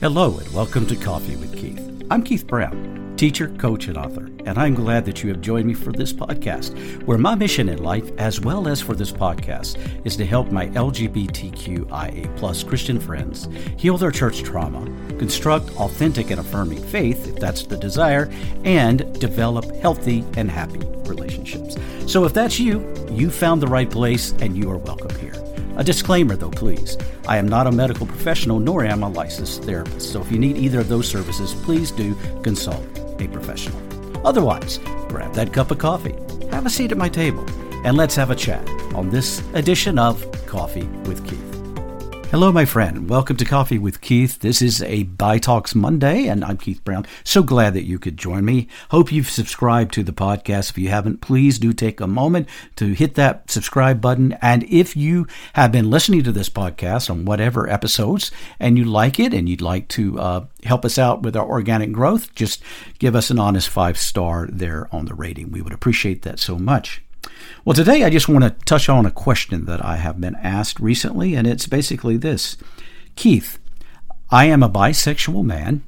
[0.00, 1.80] Hello, and welcome to Coffee with Keith.
[2.10, 5.72] I'm Keith Brown teacher, coach, and author, and I'm glad that you have joined me
[5.72, 10.14] for this podcast, where my mission in life, as well as for this podcast, is
[10.16, 13.48] to help my LGBTQIA plus Christian friends
[13.78, 14.84] heal their church trauma,
[15.18, 18.30] construct authentic and affirming faith, if that's the desire,
[18.64, 21.76] and develop healthy and happy relationships.
[22.06, 25.25] So if that's you, you found the right place and you are welcome here.
[25.76, 26.96] A disclaimer though, please.
[27.28, 30.38] I am not a medical professional nor am I a licensed therapist, so if you
[30.38, 32.84] need either of those services, please do consult
[33.18, 33.80] a professional.
[34.26, 36.14] Otherwise, grab that cup of coffee,
[36.50, 37.44] have a seat at my table,
[37.84, 41.55] and let's have a chat on this edition of Coffee with Keith.
[42.32, 43.08] Hello, my friend.
[43.08, 44.40] Welcome to Coffee with Keith.
[44.40, 47.06] This is a Bi Talks Monday, and I'm Keith Brown.
[47.22, 48.66] So glad that you could join me.
[48.90, 50.70] Hope you've subscribed to the podcast.
[50.70, 54.32] If you haven't, please do take a moment to hit that subscribe button.
[54.42, 59.20] And if you have been listening to this podcast on whatever episodes and you like
[59.20, 62.60] it and you'd like to uh, help us out with our organic growth, just
[62.98, 65.52] give us an honest five star there on the rating.
[65.52, 67.02] We would appreciate that so much.
[67.64, 70.80] Well, today I just want to touch on a question that I have been asked
[70.80, 72.56] recently, and it's basically this
[73.16, 73.58] Keith,
[74.30, 75.82] I am a bisexual man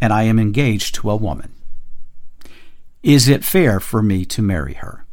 [0.00, 1.52] and I am engaged to a woman.
[3.02, 5.04] Is it fair for me to marry her?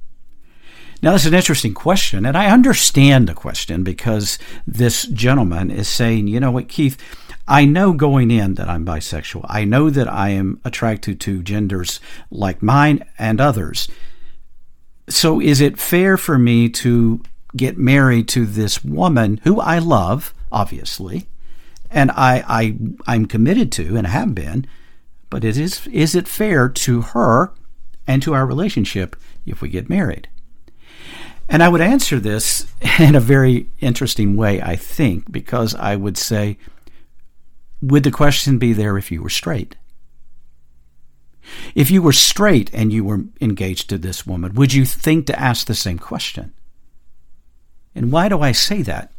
[1.01, 6.27] Now, that's an interesting question, and I understand the question because this gentleman is saying,
[6.27, 6.97] you know what, Keith,
[7.47, 9.45] I know going in that I'm bisexual.
[9.47, 11.99] I know that I am attracted to genders
[12.31, 13.87] like mine and others.
[15.07, 17.21] So is it fair for me to
[17.55, 21.27] get married to this woman who I love, obviously,
[21.91, 22.77] and I, I
[23.07, 24.66] I'm committed to and have been,
[25.29, 27.53] but it is is it fair to her
[28.07, 30.27] and to our relationship if we get married?
[31.47, 32.66] And I would answer this
[32.99, 36.57] in a very interesting way, I think, because I would say,
[37.81, 39.75] would the question be there if you were straight?
[41.73, 45.39] If you were straight and you were engaged to this woman, would you think to
[45.39, 46.53] ask the same question?
[47.94, 49.11] And why do I say that?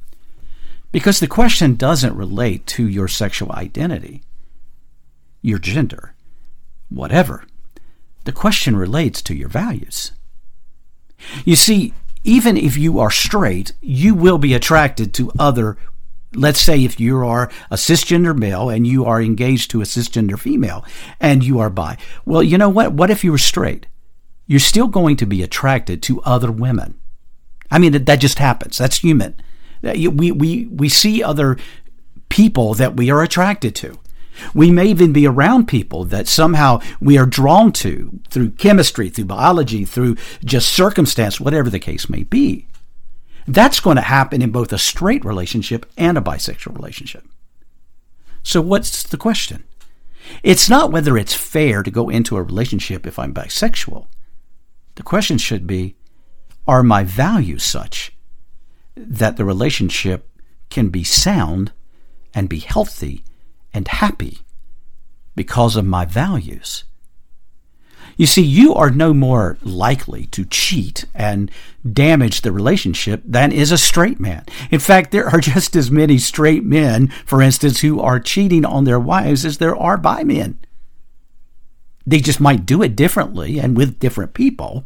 [0.93, 4.23] Because the question doesn't relate to your sexual identity,
[5.43, 6.15] your gender,
[6.89, 7.45] whatever.
[8.25, 10.13] The question relates to your values.
[11.45, 11.95] You see,
[12.25, 15.77] even if you are straight, you will be attracted to other
[16.35, 20.39] let's say if you are a cisgender male and you are engaged to a cisgender
[20.39, 20.85] female
[21.21, 21.97] and you are bi.
[22.25, 22.93] Well, you know what?
[22.93, 23.87] What if you were straight?
[24.47, 26.99] You're still going to be attracted to other women.
[27.71, 28.79] I mean, that just happens.
[28.79, 29.35] That's human.
[29.83, 31.57] We, we, we see other
[32.29, 33.99] people that we are attracted to.
[34.55, 39.25] We may even be around people that somehow we are drawn to through chemistry, through
[39.25, 42.67] biology, through just circumstance, whatever the case may be.
[43.47, 47.25] That's going to happen in both a straight relationship and a bisexual relationship.
[48.43, 49.65] So, what's the question?
[50.43, 54.07] It's not whether it's fair to go into a relationship if I'm bisexual.
[54.97, 55.95] The question should be
[56.67, 58.13] Are my values such
[58.97, 60.29] that the relationship
[60.71, 61.73] can be sound
[62.35, 63.25] and be healthy
[63.73, 64.41] and happy
[65.35, 66.85] because of my values?
[68.17, 71.51] You see, you are no more likely to cheat and
[71.91, 74.45] damage the relationship than is a straight man.
[74.71, 78.85] In fact, there are just as many straight men, for instance, who are cheating on
[78.85, 80.59] their wives as there are bi men.
[82.07, 84.85] They just might do it differently and with different people,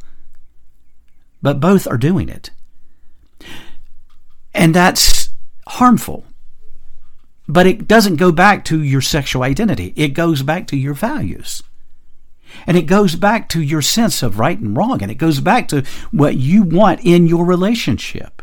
[1.40, 2.50] but both are doing it.
[4.52, 5.30] And that's
[5.68, 6.24] harmful.
[7.46, 11.62] But it doesn't go back to your sexual identity, it goes back to your values.
[12.66, 15.68] And it goes back to your sense of right and wrong, and it goes back
[15.68, 18.42] to what you want in your relationship.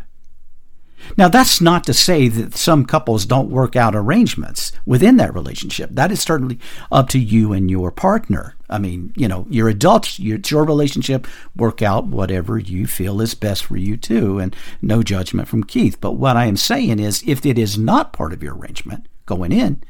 [1.16, 5.92] Now, that's not to say that some couples don't work out arrangements within that relationship.
[5.94, 6.60] That is certainly
[6.92, 8.56] up to you and your partner.
[8.70, 11.26] I mean, you know, you're adults, it's your relationship,
[11.56, 16.02] work out whatever you feel is best for you too, and no judgment from Keith.
[16.02, 19.52] But what I am saying is, if it is not part of your arrangement going
[19.52, 19.82] in,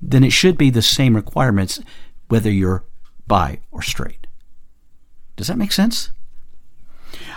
[0.00, 1.80] then it should be the same requirements
[2.28, 2.84] whether you're
[3.26, 4.26] bi or straight.
[5.36, 6.10] Does that make sense?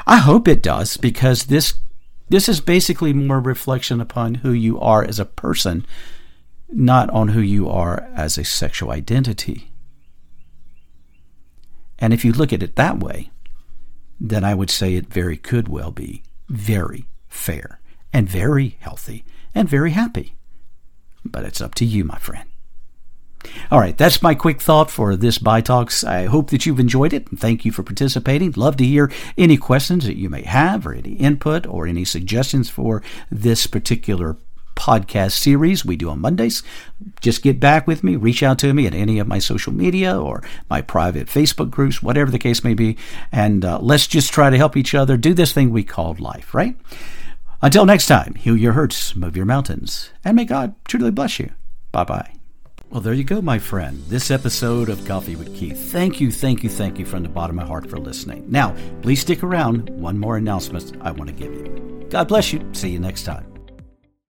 [0.05, 1.75] I hope it does because this
[2.29, 5.85] this is basically more reflection upon who you are as a person,
[6.69, 9.71] not on who you are as a sexual identity.
[11.97, 13.31] And if you look at it that way,
[14.19, 17.79] then I would say it very could well be very fair
[18.13, 19.25] and very healthy
[19.55, 20.35] and very happy.
[21.25, 22.47] But it's up to you, my friend.
[23.71, 26.03] All right, that's my quick thought for this Bi Talks.
[26.03, 28.51] I hope that you've enjoyed it and thank you for participating.
[28.51, 32.69] Love to hear any questions that you may have or any input or any suggestions
[32.69, 33.01] for
[33.31, 34.37] this particular
[34.75, 36.63] podcast series we do on Mondays.
[37.21, 40.19] Just get back with me, reach out to me at any of my social media
[40.19, 42.97] or my private Facebook groups, whatever the case may be,
[43.31, 46.53] and uh, let's just try to help each other do this thing we call life,
[46.53, 46.75] right?
[47.61, 51.51] Until next time, heal your hurts, move your mountains, and may God truly bless you.
[51.91, 52.38] Bye bye.
[52.89, 54.03] Well, there you go, my friend.
[54.07, 55.91] This episode of Coffee with Keith.
[55.91, 58.43] Thank you, thank you, thank you from the bottom of my heart for listening.
[58.49, 59.89] Now, please stick around.
[59.91, 62.07] One more announcement I want to give you.
[62.09, 62.67] God bless you.
[62.73, 63.48] See you next time.